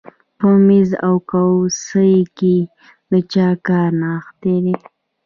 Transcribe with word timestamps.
په 0.37 0.47
مېز 0.65 0.89
او 1.07 1.15
څوکۍ 1.29 2.15
کې 2.37 2.57
د 3.11 3.13
چا 3.31 3.47
کار 3.67 3.89
نغښتی 4.01 4.55
دی 4.65 4.75